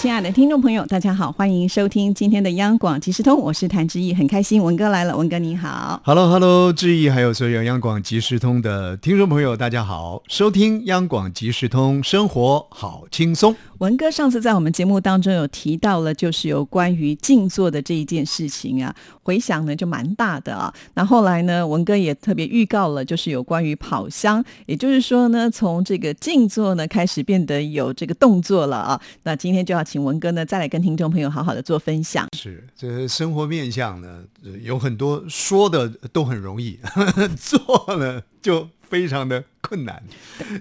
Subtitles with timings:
[0.00, 13.54] 亲爱的听众朋友，大家好，欢迎收听今天的央广即时通，我是谭志毅，很开心文哥来了，文哥你好，Hello Hello，志毅还有所有央广即时通的听众朋友，大家好，收听央广即时通，生活好轻松。
[13.80, 20.72] 文哥上次在我们节目当中有提到了，就是有关于静坐的这一件事情啊，回响呢就蛮大的啊。
[20.94, 29.00] 那后来呢，文哥也特别预告了，就是有关于跑香，也就是说呢，从这个静坐呢开始变得有这个动作了啊。
[29.22, 32.28] 那今天就要请文哥呢再来跟听众朋友好好的做分享。
[32.36, 34.22] 是，这生活面相呢
[34.62, 36.78] 有很多说的都很容易，
[37.36, 40.00] 做呢就非常的困难。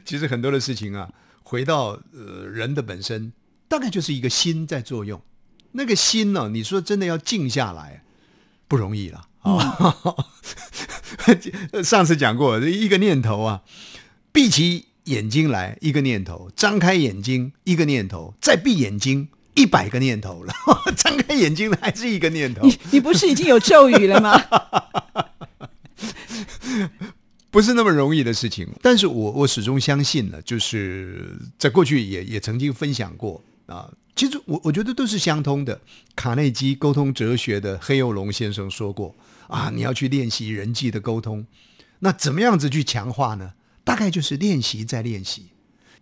[0.04, 1.08] 其实很多的事情啊。
[1.44, 3.32] 回到呃人的本身，
[3.68, 5.22] 大概就是一个心在作用。
[5.74, 8.04] 那个心呢，你说真的要静下来，
[8.68, 9.78] 不容易了啊。
[11.84, 13.62] 上次讲过，一个念头啊，
[14.32, 20.54] 闭起眼睛来，一个念头；张开眼睛，一个念头；再闭眼睛，一百个念头了。
[20.96, 22.62] 张开眼睛还是一个念头。
[22.66, 24.40] 你你不是已经有咒语了吗？
[27.50, 33.92] 不是那么容易的事情，但是我我始终相信呢，就是在过去也也曾经分享过啊。
[34.16, 35.82] 其实我我觉得都是相通的。
[36.16, 39.16] 卡内基沟通哲学的黑幼龙先生说过
[39.48, 41.48] 啊，你要去练习人际的沟通，
[42.00, 43.54] 那怎么样子去强化呢？
[43.90, 45.48] 大概就是练习再练习，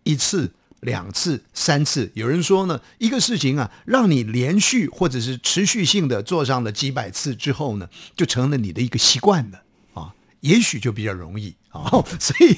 [0.04, 2.12] 一次、两次、三次。
[2.16, 10.14] 有人说呢，一个事情啊，让你连续或者是持续性的做上了几百次之后呢，就成了你的一个习惯了啊。
[10.42, 12.58] 也许就比较容易啊， 所以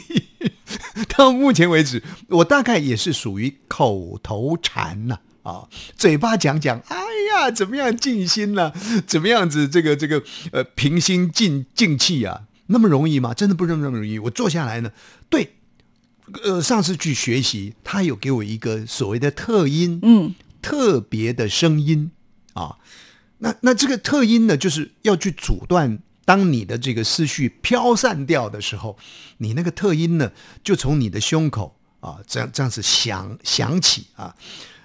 [1.16, 6.98] 到目前为止，我大概也是属于口头禅呐啊，嘴巴讲讲，哎
[7.36, 8.74] 呀，怎么样静心呢？
[9.06, 12.46] 怎么样子这个这个呃平心静静气啊？
[12.70, 13.34] 那么容易吗？
[13.34, 14.18] 真的不是那么容易。
[14.20, 14.92] 我坐下来呢，
[15.30, 15.56] 对，
[16.44, 22.12] 呃，上次去学习，他有给我一个所谓的特音，嗯，特别的声音
[22.54, 22.78] 啊。
[23.40, 26.00] 那那这个特音呢，就是要去阻断。
[26.26, 28.96] 当你的这个思绪飘散掉的时候，
[29.40, 30.32] 你那个特音呢，
[30.64, 34.36] 就从你的胸口啊，这样这样子响响起啊。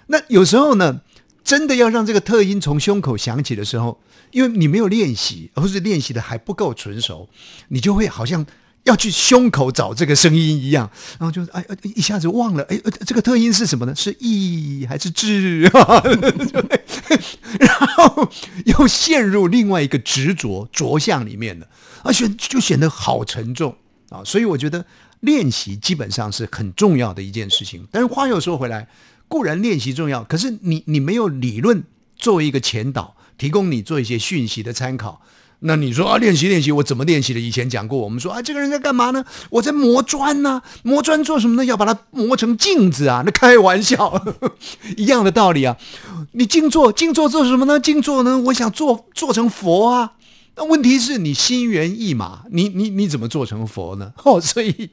[0.07, 1.01] 那有时候呢，
[1.45, 4.01] 真的要让这个特音从胸口响起的时候，
[4.31, 7.29] 因为你没有练习，或是练习的还不够纯熟，
[7.69, 8.45] 你就会好像。
[8.85, 13.95] 要去胸口找这个声音一样，然后就哎一下子忘了哎这个特音是什么呢？
[13.95, 15.61] 是 e 还是 z？
[17.59, 18.29] 然后
[18.65, 21.67] 又陷入另外一个执着着相里面了，
[22.03, 23.75] 而且就显得好沉重
[24.09, 24.21] 啊！
[24.23, 24.85] 所以我觉得
[25.21, 27.87] 练习基本上是很重要的一件事情。
[27.89, 28.87] 但是话又说回来，
[29.27, 31.83] 固然练习重要，可是你你没有理论
[32.15, 35.21] 作为一个前导，提供你做一些讯息的参考。
[35.59, 37.39] 那你说啊，练习练习，我怎么练习的？
[37.39, 39.25] 以前讲过，我们说啊，这个人在干嘛呢？
[39.49, 41.65] 我在磨砖呢，磨砖做什么呢？
[41.65, 43.23] 要把它磨成镜子啊！
[43.25, 44.21] 那开玩笑，
[44.97, 45.75] 一样的道理啊。
[46.33, 47.79] 你静坐，静坐做什么呢？
[47.79, 50.11] 静坐呢，我想做做成佛啊。
[50.57, 54.11] 那问题是你心猿意马，你你你怎么做成佛呢？
[54.23, 54.91] 哦，所以。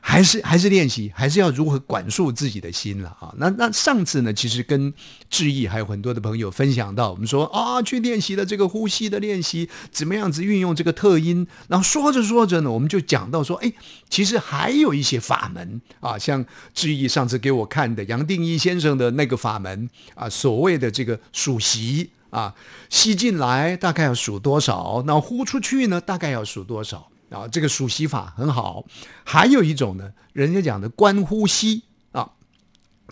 [0.00, 3.34] 还是还是练习，还是要如何管束自己的心了啊？
[3.36, 4.92] 那那上次呢，其实跟
[5.28, 11.46] 志毅还有很多的朋友分享到，我们说啊，去练习的这个呼吸的练习，怎么样子运用这个特音？
[11.68, 13.72] 然后说着说着呢，我们就讲到说，哎，
[14.08, 22.54] 其实还有一些法门啊，像志毅上次给我看的杨定一先生的那个法门啊，所谓的这个数息啊，
[22.88, 27.10] 吸进来大概要数多少，那呼出去呢，大概要数多少。
[27.30, 28.84] 啊，这个数息法很好。
[29.24, 32.30] 还有一种呢，人家讲的观呼吸啊，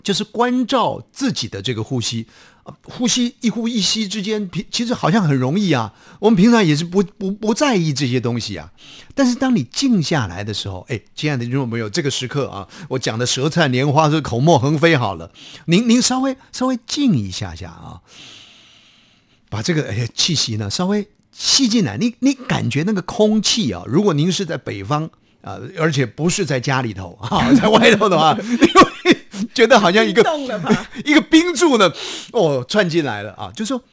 [0.03, 2.27] 就是关照自己的这个呼吸，
[2.83, 5.93] 呼吸一呼一吸之间，平其实好像很容易啊。
[6.19, 8.71] 我们平常也是不不不在意这些东西啊。
[9.13, 15.31] 但是当你静下来的时候，哎，亲爱的听众朋友，这个时刻啊，我讲的舌灿莲花是口沫横飞好了，
[15.65, 18.01] 您您稍微稍微静一下下啊，
[19.49, 21.07] 把这个哎气息呢稍微。
[21.39, 23.83] 吸进来，你你感觉那个空气啊？
[23.85, 25.07] 如果您是在北方
[25.41, 29.15] 啊，而且不是在家里头啊， 在外头的话，你会
[29.53, 30.25] 觉得好像一个
[31.05, 31.93] 一个冰柱呢，
[32.31, 33.51] 哦，窜进来了啊！
[33.55, 33.83] 就是说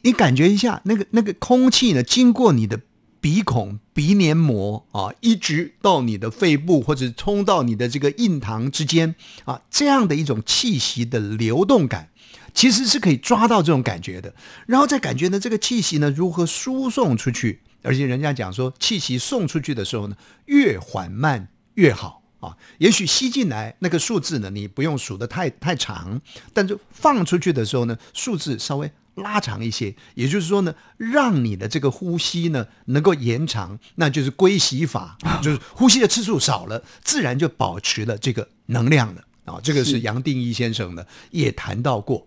[0.00, 2.80] 你感觉一下，那个那个空气呢，经过你的
[3.20, 9.14] 鼻孔、鼻黏膜啊，一直到你的肺部，或者冲到你的这个印堂之间
[9.44, 12.08] 啊，这样的一种气息的流动感。
[12.54, 14.32] 其实是可以抓到这种感觉的，
[14.66, 20.16] 然后再感觉呢，这个气息呢如何输送出去，而且人家讲说，气息送出去的时候呢，
[20.46, 22.22] 越缓慢越好。
[22.38, 22.56] 啊。
[22.78, 26.20] 也许吸进来那个数字呢，你不用数的太太长，
[26.52, 39.24] 但是放出去的时候呢，数字稍微拉长一些，也就是说呢，让你的这个呼吸呢能够延长，那就是归息法，就是呼吸的次数少了，自然就保持了这个能量了。
[39.44, 39.60] 啊。
[39.62, 42.26] 这个是杨定一先生呢也谈到过。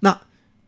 [0.00, 0.20] 那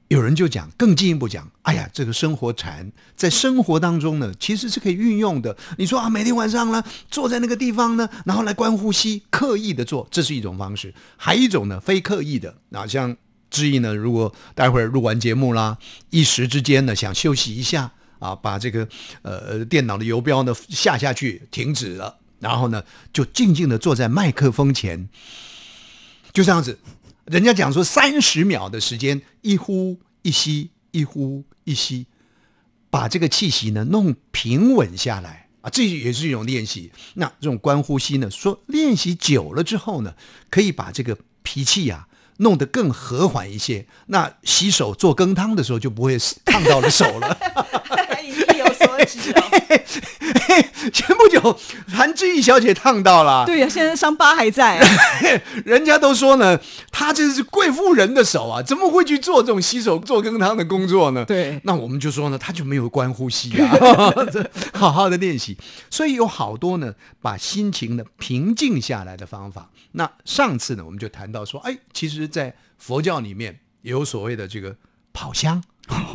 [0.08, 5.56] 有人就讲更进一步讲，哎呀，这个生活禅在生活当中呢，其实是可以运用的。
[5.78, 13.16] 你说啊，每天晚上呢，坐在那个地方呢，然后来观呼吸，刻意的做，这是一种方式；还一种呢，非刻意的啊，像
[13.50, 15.78] 志毅呢，如果待会儿录完节目啦，
[16.10, 18.88] 一时之间呢想休息一下啊，把这个
[19.22, 22.82] 呃电脑的游标呢下下去，停止了，然后呢
[23.12, 25.08] 就静静的坐在麦克风前，
[26.32, 26.78] 就这样子。
[27.26, 32.06] 人家讲说，三十秒的时间，一呼一吸，一呼一吸，
[32.90, 36.90] 把这个气息呢弄平稳下来啊，这也是一种练习。
[37.14, 40.14] 那这种观呼吸呢，说练习久了之后呢，
[40.50, 43.86] 可以把这个脾气呀弄得更和缓一些。
[44.06, 47.38] 那洗手做羹汤的时候就不会烫到了手了。
[49.04, 49.32] 前
[51.16, 51.58] 不久，
[51.92, 53.44] 韩志毅小姐烫到了。
[53.46, 54.80] 对呀，现在伤疤还在。
[55.64, 56.58] 人家都说呢，
[56.90, 61.24] 她这是贵妇人的手啊，怎么会去做这种洗手做羹汤的工作呢？
[61.24, 63.76] 对，那我们就说呢，她就没有关呼吸啊，
[64.74, 65.56] 好好的练习。
[65.90, 69.70] 所以有好多呢，把心情呢平静下来的方法。
[69.92, 74.76] 那上次呢，我们就谈到说，哎，其实，在佛教里面有所谓的这个
[75.12, 75.62] 跑香。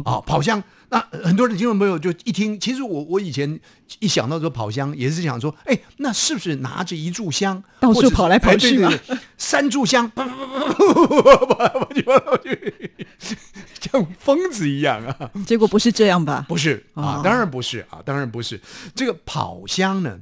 [0.04, 3.60] 啊， 跑香，那很多的听众朋友就一听，其实我我以前
[4.00, 8.92] 一想到说跑香，也是想说，哎，那是不是拿着一炷香到处跑来跑去嘛？
[9.38, 12.92] 三炷香，跑跑去跑去，
[13.82, 15.32] 像疯子一样啊！
[15.46, 16.46] 结果不是这样吧？
[16.48, 18.62] 不是啊，当然不是啊，当然不是。
[18.96, 20.20] 这个跑香呢，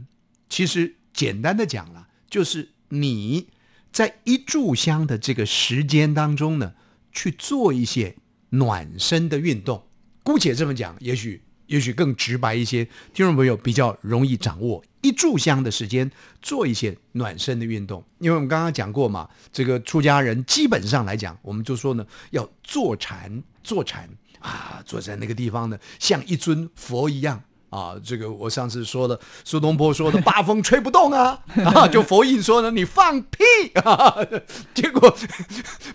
[0.49, 3.47] 其实简单的讲了，就是你
[3.91, 6.73] 在一炷香的这个时间当中呢，
[7.11, 8.15] 去做一些。
[8.53, 9.83] 暖身的运动，
[10.21, 14.83] 姑且这么讲，也许也许更直白一些，听众朋友比较容易掌握。
[15.01, 16.09] 一炷香的时间
[16.41, 24.07] 做一些暖身的运动，因为我们刚刚讲过嘛，这个出家人基本上来讲，我们就说呢，要坐禅，坐禅
[24.39, 27.43] 啊，坐在那个地方呢，像一尊佛一样。
[27.73, 33.43] 啊，这个我上次说的，苏东坡说的“八风吹不动啊”， 啊，就佛印说呢，你放屁
[33.83, 34.15] 啊！
[34.75, 35.17] 结果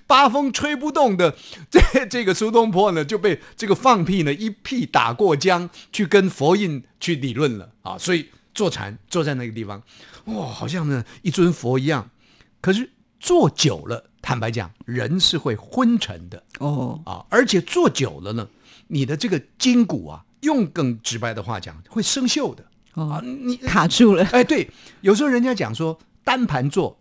[0.04, 1.36] 八风吹不动的
[1.70, 7.96] 这这个苏东坡呢，就被这个放屁呢一屁打过江，去跟佛印去理论了啊！
[7.96, 9.80] 所以坐禅坐在那个地方，
[10.24, 12.10] 哇，好像呢一尊佛一样。
[12.60, 12.90] 可是
[13.20, 18.48] 坐久了，坦白讲，人是会昏沉的哦啊，而且坐久了呢，
[18.88, 20.24] 你的这个筋骨啊。
[20.40, 22.64] 用更直白的话讲，会生锈的
[22.94, 23.20] 哦！
[23.22, 24.24] 你卡住了。
[24.32, 24.70] 哎，对，
[25.00, 26.98] 有时候人家讲说单盘坐，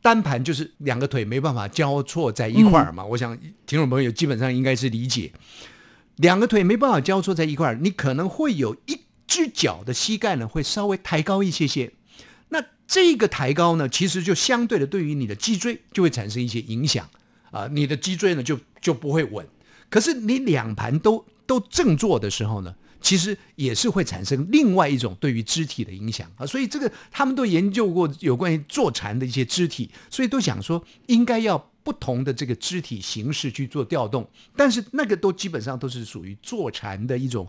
[0.00, 3.04] 单盘就是两个腿没办法交错在一块儿嘛。
[3.04, 3.36] 我想
[3.66, 5.30] 听众朋友基本上应该是理解，
[6.16, 11.92] 两个腿没办法交错在一块儿，你可能会有一只脚的膝盖呢会稍微抬高一些些。
[12.48, 17.08] 那这个抬高呢，其实就相对的对于你的脊椎就会产生一些影响
[17.50, 19.46] 啊，你的脊椎呢就就不会稳。
[19.90, 21.26] 可是你两盘都。
[21.50, 37.44] 都正坐的时候呢，其实也是会产生另外一种对于肢体的影响啊，所以这个他们都研究过有关于坐禅的一些肢体，所以都想说应该要不同的这个肢体形式去做调动，但是那个都基本上都是属于坐禅的一种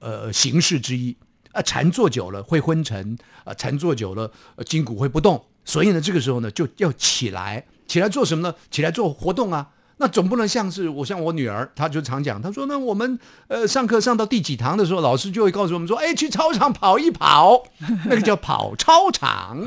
[0.00, 1.16] 呃形式之一
[1.52, 4.30] 啊，禅坐久了会昏沉啊，禅坐久了
[4.66, 8.54] 筋骨会不动，所以呢这个时候呢就要起来，起来做什么呢？
[8.70, 9.70] 起来做活动啊。
[9.98, 17.62] 那总不能像是我像我女儿，她就常讲，她说呢，我们呃上课上到第几堂的时候，老师就会告诉我们说，哎，去操场跑一跑，
[18.04, 19.58] 那个叫跑操场。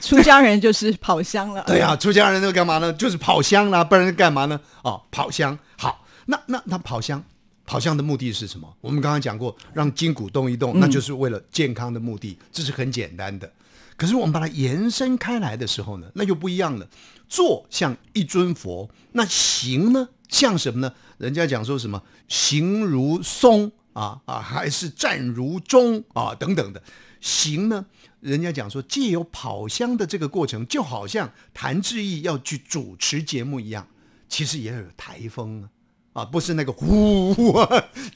[0.00, 1.62] 出家人就是跑香了。
[1.68, 2.92] 对呀，出家人都干嘛呢？
[2.94, 4.60] 就是跑香啦，不然干嘛呢？
[4.82, 5.56] 哦，跑香。
[5.78, 7.22] 好，那那那跑香，
[7.64, 8.68] 跑香的目的是什么？
[8.80, 13.48] 我们刚刚讲过，让筋骨动一动，那就是为了健康的目的，这是很简单的。
[13.96, 16.86] 可是我们把它延伸开来的时候呢，那就不一样了。
[17.28, 20.92] 坐像一尊佛，那行呢像什么呢？
[21.18, 26.82] 人家讲说什么行如松啊啊，还是站如钟啊等等的。
[27.20, 27.86] 行呢，
[28.20, 33.86] 人家讲说借由跑香的这个过程，就好像谭志毅要去主持节目一样，
[34.28, 37.34] 其实也要有台风啊啊，不是那个呼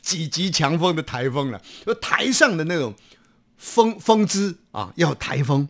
[0.00, 2.94] 几级强风的台风了，就台上的那种。
[3.62, 5.68] 风风姿啊，要台风。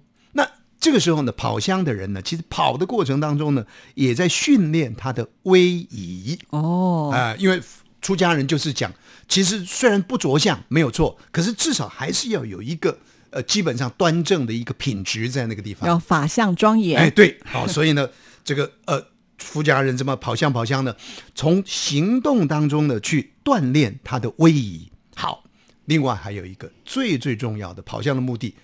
[0.81, 7.11] 那这个时候呢，跑香的人呢，其实跑的过程当中呢，也在训练他的威仪哦。
[7.13, 7.61] 啊，因为
[8.01, 8.93] 出家人就是讲，
[9.29, 12.99] 其实虽然不着相没有错，可是至少还是要有一个
[13.31, 15.89] 呃基本上端正的一个品质在那个地方。
[15.89, 16.99] 要法相庄严。
[16.99, 18.09] 哎，对，好、所以呢，
[18.43, 19.05] 这个呃，
[19.37, 20.95] 出家人这么跑香跑香呢，
[21.35, 24.91] 从行动当中呢去锻炼他的威仪。
[25.15, 25.45] 好，
[25.85, 28.55] 另外还有一个最最重要的跑香的目的，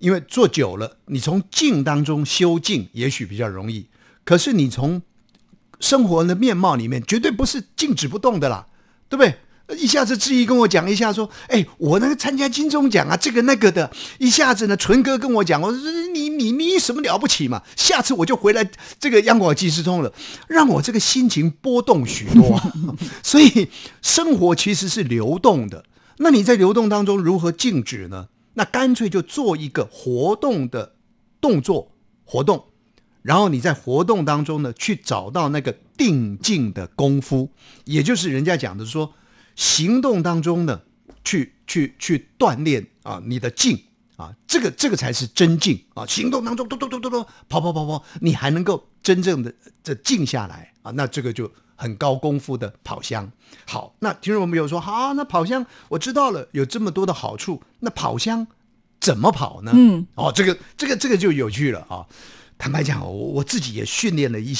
[0.00, 3.86] 因为做久了，你从静当中修静，也许比较容易，
[4.24, 5.00] 可是你从
[5.78, 8.66] 生活的面貌里面，绝对不是静止不动的啦，
[9.08, 9.34] 对不对？
[9.78, 13.88] 一下子志毅跟我讲一下说，哎，我那个参加金钟奖啊，这个那个的，
[14.18, 15.78] 一下子呢，纯哥跟我讲，我说
[16.12, 17.62] 你你你什么了不起嘛？
[17.76, 20.12] 下次我就回来这个央广即时通了，
[20.48, 22.60] 让我这个心情波动许多。
[23.22, 23.68] 所以
[24.02, 25.84] 生活其实是流动的，
[26.18, 28.26] 那你在流动当中如何静止呢？
[28.54, 30.96] 那干脆就做一个活动的
[31.40, 31.92] 动作
[32.24, 32.66] 活动。
[33.22, 37.50] 然后你在活动当中呢，去找到那个定静的功夫，
[37.84, 39.12] 也就是人家讲的说，
[39.54, 40.80] 行动当中呢，
[41.22, 43.78] 去去去锻炼啊你的静
[44.20, 46.04] 啊，这个这个才是真静啊。
[46.06, 53.32] 行动当中，嘟嘟嘟嘟嘟，跑跑跑跑，你还能够真正的这静下来啊，那这个就很高功夫的跑香。
[53.66, 58.46] 好，那听众朋友说，好，那跑香我知道了，有这么多的好处，那跑香
[59.00, 59.72] 怎么跑呢？
[59.74, 62.04] 嗯，哦，这个这个这个就有趣了啊。
[62.58, 64.54] 坦白讲，我我自己也训练了一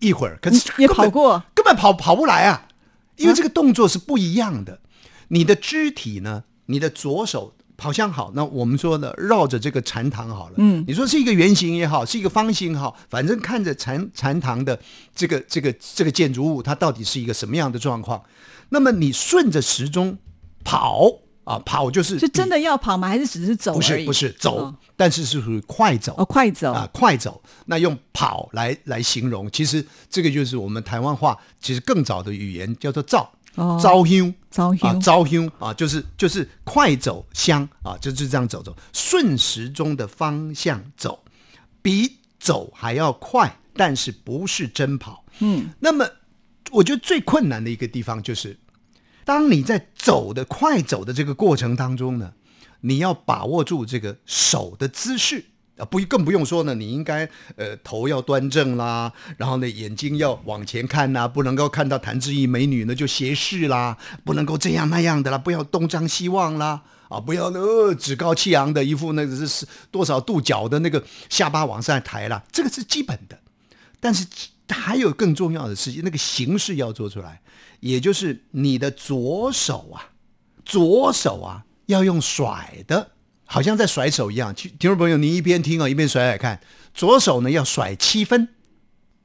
[0.00, 2.68] 一会儿，可是也跑过，根本跑跑不来啊，
[3.16, 4.80] 因为这个动作是不一样的。
[5.28, 14.78] 你的肢体呢，你的左手跑向好，那我们说呢，绕着这个禅堂好了，嗯你说是一个圆形也好，是一个方形也好，反正看着禅禅堂的
[15.14, 18.22] 这个这个这个建筑物，它到底是一个什么样的状况？
[18.70, 20.18] 那么你顺着时钟
[20.64, 21.06] 跑
[21.44, 23.06] 啊，跑就是是真的要跑吗？
[23.08, 23.80] 还是只是走不？
[23.82, 27.42] 是不是走，哦但是是属于快走哦，快走啊，快走。
[27.66, 34.28] 那用跑来来形容，其实这个就是我们台湾话其实更早的语言叫做造哦招香。
[34.28, 41.24] 啊，招香招香啊，就是就是快走香啊，就是这样走走，顺时钟的方向走，
[41.82, 45.24] 比走还要快，但是不是真跑。
[45.40, 46.08] 嗯，那么
[46.70, 48.58] 我觉得最困难的一个地方就是，
[49.26, 52.32] 当你在走的快走的这个过程当中呢，
[52.80, 55.44] 你要把握住这个手的姿势
[55.76, 66.82] 啊，不更不用说呢，你应该呃头要端正啦，然后呢眼睛要往前看呐，不能够看到谭志毅美女呢就斜视啦，不能够这样那样的啦，不要东张西望啦。
[67.08, 73.38] 啊，不要呃趾高气扬的一副那个是是多少度角的那个下巴往上抬啦，这个是基本的。
[74.00, 74.26] 但是
[74.68, 77.40] 还有更重要的事情，那个形式要做出来，
[77.78, 80.10] 也就是你的左手啊，
[80.64, 83.12] 左手啊要用甩的，
[83.46, 84.54] 好像在甩手一样。
[84.54, 86.60] 听听众朋友，您一边听啊，一边甩甩看，
[86.92, 88.48] 左手呢要甩七分。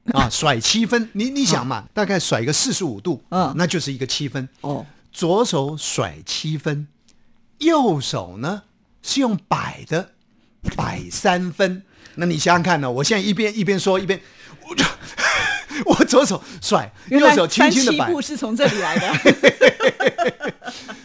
[0.14, 4.48] 啊，甩七分，你你想嘛，大概甩个四十五度，嗯那就是一个七分。
[4.62, 6.88] 哦，左手甩七分，
[7.58, 8.62] 右手呢
[9.00, 10.10] 是用摆的，
[10.76, 11.84] 摆三分。
[12.16, 12.90] 那你想想看呢？
[12.90, 14.20] 我现在一边一边说一边，
[14.68, 14.84] 我 就
[15.86, 20.54] 我左手甩，右手轻轻的摆三七步，是从这里来的。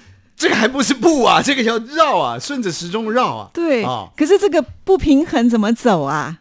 [0.57, 3.49] 这个还不是步啊，这个叫绕啊，顺着时钟绕啊。
[3.53, 6.39] 对，啊，可是这个不平衡怎么走啊？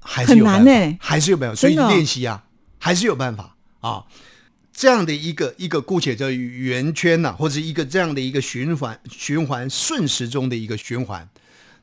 [0.00, 2.44] 还是有办法很难欸还是有办法，所以练习啊，
[2.78, 4.04] 还是有办法啊。
[4.72, 11.28] 这样的一个一个姑且叫圆圈呐、或者一个这样的一个循环循环顺时钟的一个循环，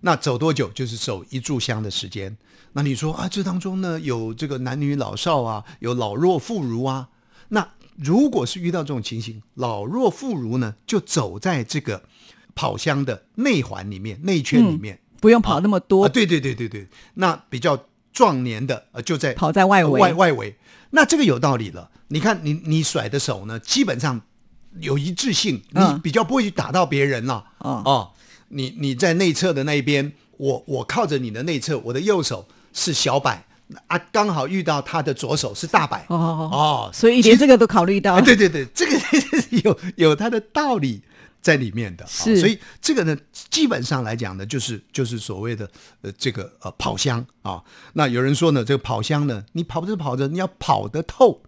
[0.02, 2.36] 那走多久就是走一炷香的时间。
[2.74, 7.08] 那你说啊，这当中呢有这个男女老少啊，有老弱妇孺啊。
[7.48, 7.66] 那
[8.04, 12.04] 如果是遇到这种情形，老弱妇孺呢就走在这个
[12.56, 15.00] 跑箱的内环里面、内圈里面。
[15.20, 20.58] 不用跑那么多，啊，对对对对对，那比较壮年的呃就在跑在外围外外围，
[20.90, 21.92] 那这个有道理了。
[22.08, 24.20] 你看你你甩的手呢，基本上
[24.80, 27.46] 有一致性，你嗯比较不会去打到别人了。
[27.60, 28.12] 哦哦，
[28.48, 33.46] 你你在内侧的那一边，我我靠着你的内侧，我的右手是小摆
[33.88, 36.06] 啊，刚好遇到他的左手是大摆。
[36.10, 36.18] 哦
[36.52, 38.22] 哦所以连这个都考虑到啊，。
[38.22, 38.98] 对对对，这个
[39.64, 41.02] 有有它的道理
[41.42, 43.18] 在里面的，啊是所以这个呢，
[43.50, 45.70] 基本上来讲呢，就是就是所谓的
[46.02, 47.62] 呃这个呃跑香啊。
[47.94, 51.42] 那有人说呢，这个跑香呢，你跑着跑着，你要跑得透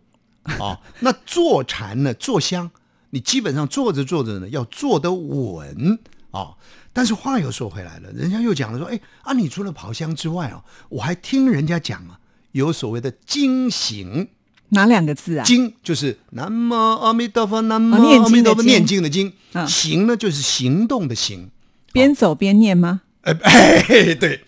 [0.44, 0.80] 啊。
[1.02, 2.72] 那坐禅呢，坐香，
[3.12, 6.00] 你基本上坐着坐着呢，要坐得稳
[6.34, 6.52] 啊。
[6.92, 12.20] 但是话又说回来了，人家又讲了说，哎啊，你除了跑香之外哦，我还听人家讲啊，
[12.52, 14.28] 有所谓的经行。
[14.70, 15.44] 哪两个字啊？
[15.44, 19.34] 经就是南无阿弥陀佛，南无阿弥陀佛，经念经的经。
[19.54, 21.50] 嗯行呢就是行动的行。
[21.92, 23.02] 边走边念吗？
[23.22, 24.44] 呃， 哎，对，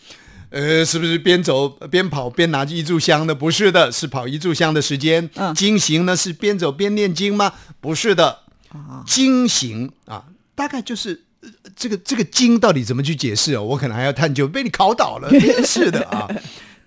[0.50, 3.36] 呃，是不是边走边跑边拿一炷香的？
[3.36, 5.30] 不是的，是跑一炷香的时间。
[5.36, 7.54] 嗯经行呢是边走边念经吗？
[7.80, 8.40] 不是的，
[8.70, 10.26] 啊，经行啊，
[10.56, 11.35] 大概就是呃
[11.76, 13.64] 这个这个经到底怎么去解释哦？
[13.64, 16.28] 我可能还要探究，被你考倒了，真 是的啊。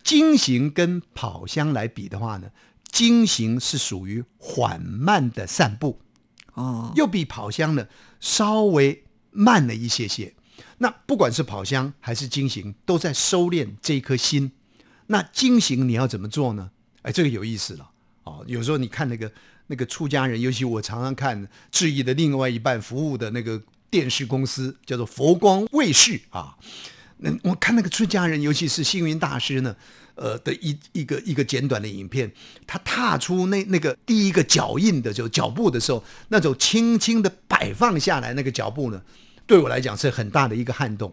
[0.02, 2.48] 经行跟跑香来比的话呢，
[2.90, 6.00] 经行是属于缓慢的散步，
[6.54, 7.86] 哦，又比跑香呢
[8.18, 10.34] 稍微慢了一些些。
[10.78, 14.52] 那不管是跑香还是经行，都在收敛这一颗心。
[15.08, 16.70] 那经行你要怎么做呢？
[17.02, 17.90] 哎，这个有意思了
[18.24, 18.42] 哦。
[18.46, 19.30] 有时候你看那个
[19.66, 23.60] 那个出家人，尤其我常常看志毅的另外一半服务的那个
[23.90, 26.57] 电视公司，叫做佛光卫视啊。
[27.18, 29.75] 那我看那个出家人，尤其是星云大师呢，
[30.14, 32.33] 呃的一一个一个简短的影片，
[32.66, 39.02] 他踏出那那个第一个脚印的就脚步的时候，那种轻轻的摆放下来那个脚步呢，
[39.47, 41.12] 对我来讲是很大的一个撼动。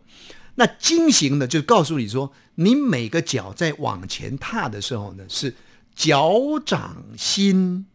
[0.55, 5.55] 那经行呢，就告诉你说，你每个脚在往前踏的时候呢，是
[5.96, 6.32] 脚
[6.63, 7.88] 掌心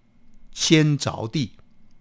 [0.52, 1.52] 先着地。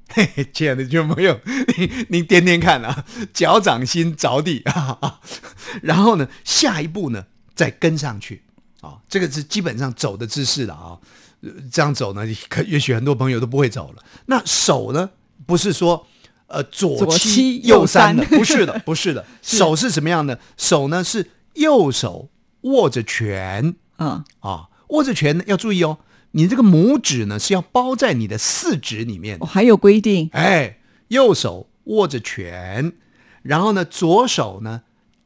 [0.11, 1.39] 嘿嘿，亲爱的听众朋友，
[1.77, 5.19] 您您掂掂看啊，脚掌心着地啊，
[5.83, 8.41] 然后呢，下一步呢再跟上去
[8.81, 10.97] 啊，这个是基本上走的姿势了啊。
[11.41, 14.03] 呃这样走呢，可也许很多朋友都不会走了。
[14.25, 15.11] 那手呢，
[15.45, 16.05] 不是说
[16.47, 19.25] 呃左左七右三的， 不是的，不是的。
[19.41, 20.37] 手是什么样的？
[20.57, 22.29] 手呢是右手
[22.61, 25.99] 握着拳嗯，啊，握着拳呢要注意哦，
[26.31, 29.38] 你这个拇指呢是要包在你的四指里面。
[29.39, 29.45] 我、。
[29.45, 32.93] 还有规定，哎，右手握着拳，
[33.41, 34.83] 然后呢，左手呢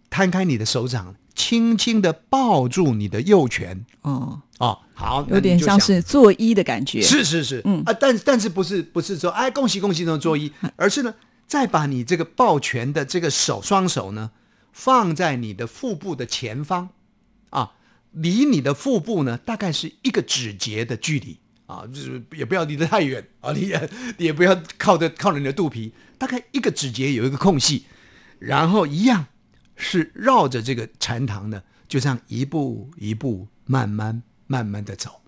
[0.10, 3.86] 摊开你的手掌，轻轻的抱住你的右拳。
[4.01, 7.83] 哦，哦，好，有点像是作揖的感觉，是是是，嗯。
[7.86, 11.13] 啊，但但是不是不是说哎恭喜恭喜那种作揖，而是呢
[11.48, 14.31] 再把你这个抱拳的这个手双手呢
[14.72, 16.89] 放在你的腹部的前方。
[17.50, 17.74] 啊，
[18.13, 27.86] 离你的腹部呢大概是一个指节的距离啊，就是也不要离得太远啊， 你也也不要靠着靠着你的肚皮，大概一个指节有一个空隙，
[28.39, 29.27] 然后一样
[29.75, 35.22] 是绕着这个禅堂呢，就这样一步一步慢慢慢慢的走。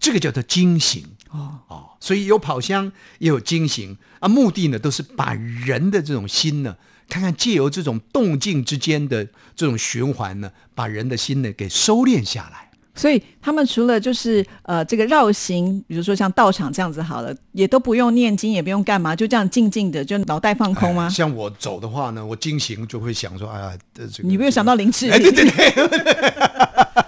[0.00, 6.76] 这个叫做经行啊哦，所以有跑香也有经行啊，目的呢都是把人的这种心呢，
[7.08, 12.70] 看看借由这种动静之间的这种循环呢，把人的心呢给收敛下来。
[12.96, 21.10] 所以他们除了就是呃这个绕行，比如说像道场这样子好了，也都不用念经，也不用干嘛，就这样静静的，就脑袋放空吗哎？
[21.10, 25.28] 像我走的话呢，我经行就会想说，哎呀，呃这个你没有想到林志哎，玲？
[25.34, 26.24] 对对对，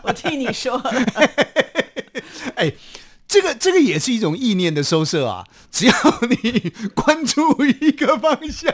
[0.03, 0.77] 我替你说，
[3.47, 5.93] 个这个也是一种意念的收摄啊， 只要
[6.43, 8.73] 你关注一个方向，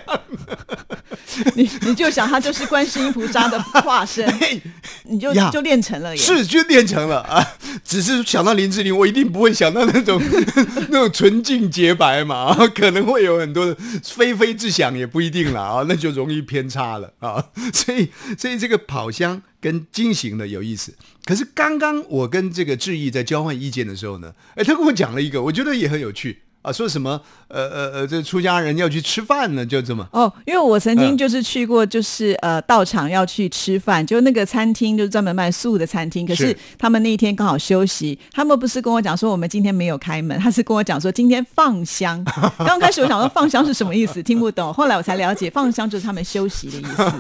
[1.55, 4.61] 你你就想他就是观世音菩萨的化身，嘿
[5.05, 6.23] 你就呀就练成了耶。
[6.23, 7.47] 是就练成了啊。
[7.85, 10.21] 只是想到林志玲，我一定不会想到那种
[10.89, 17.45] 那种纯净洁白嘛，啊可能会有很多的非非之想，也不一定了啊，那就容易偏差了啊。
[17.73, 20.95] 所以，所以这个跑香跟金行的有意思。
[21.25, 30.07] 可是刚刚我跟这个志毅在交换意见的时候呢，哎，他跟我讲了一个，我觉得也很有趣啊，说什么呃呃呃，这出家人要去吃饭呢，就这么。
[30.13, 42.25] 哦，因为我曾经嗯就是去过，就是呃道场要去吃饭，就那个餐厅就是专门卖素的餐厅，可是是他们那一天刚好休息，他们不是跟我讲说我们今天没有开门， 他是跟我讲说今天放香。
[42.65, 47.13] 刚开始我想说放香是什么意思，听不懂，后来我才了解 放香就是他们休息的意思，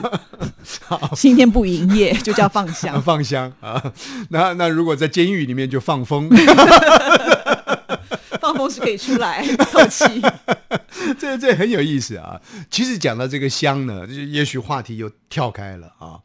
[1.16, 3.02] 今天不营业就叫放啊，香。
[3.02, 3.82] 放香啊，
[4.30, 6.28] 那那如果在监狱里面就放风，
[8.62, 10.04] 放风是可以出来 透气，
[11.18, 12.40] 这这很有意思啊。
[12.70, 16.20] 其实讲到这个香呢，就也许话题又跳开了啊。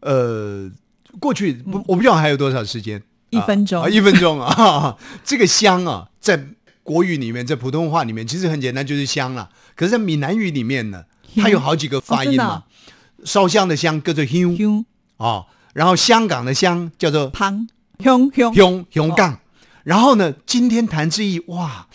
[0.00, 0.70] 呃，
[1.18, 4.96] 过去不，我不知道还有多少时间，一分钟啊，一分钟啊。
[5.24, 6.46] 这个香啊，在
[6.82, 9.50] 国语里面，在普通话里面，其实很简单，就是香了。
[9.74, 11.04] 可是，在闽南语里面呢，
[11.36, 12.64] 它有好几个发音嘛。
[13.24, 14.84] 烧香的香叫做香凶
[15.16, 17.66] 啊，然后香港的香叫做旁
[17.98, 19.40] 凶凶熊熊杠。
[19.86, 21.86] 然后呢，今天谭志毅，哇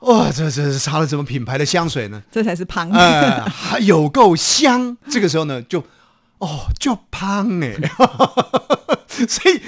[0.00, 2.22] 哦，这这是擦了什么品牌的香水呢？
[2.30, 2.90] 这才是胖。
[2.90, 4.94] 呃，还有够香。
[5.08, 5.82] 这个时候呢，就
[6.36, 7.74] 哦，就胖哎。
[9.26, 9.60] 所以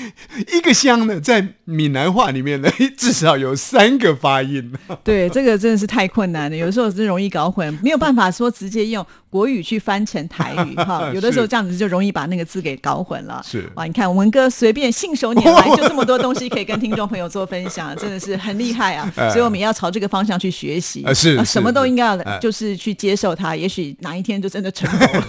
[0.56, 4.72] 一个乡呢，在闽南话里面呢， 至少有三个发音。
[5.02, 13.42] 对，这个真的是太困难了，有的时候真容易搞混，没有办法说直接用国语去翻成台语哈，有的时候这样子就容易把那个字给搞混了。
[13.44, 19.10] 是哇，你看文哥随便信手拈来，就这么多东西可以跟听众朋友做分享，真的是很厉害啊！
[19.16, 25.26] 哎所以我们也要朝这个方向去学习，呃是什么都应该要哎就是去接受它，也许哪一天就真的成功了。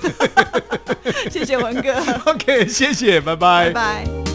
[1.29, 1.93] 谢谢文哥
[2.25, 4.00] ，OK，谢谢，拜拜拜拜。
[4.05, 4.30] Bye.